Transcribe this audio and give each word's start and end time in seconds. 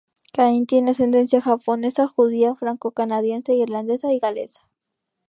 Cain 0.33 0.65
tiene 0.65 0.89
ascendencia 0.89 1.41
japonesa, 1.43 2.07
judía, 2.07 2.55
francocanadiense, 2.55 3.53
irlandesa 3.53 4.11
y 4.11 4.17
galesa. 4.19 4.67